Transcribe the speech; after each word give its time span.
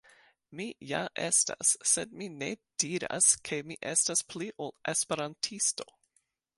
Mi 0.59 0.65
ja 0.91 1.01
estas, 1.25 1.73
sed 1.91 2.17
mi 2.23 2.31
ne 2.39 2.49
diras 2.85 3.31
ke 3.51 3.63
mi 3.71 3.81
estas 3.95 4.27
pli 4.33 4.53
ol 4.69 4.77
Esperantisto. 4.97 5.93